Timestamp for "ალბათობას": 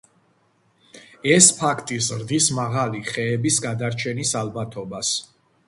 4.43-5.17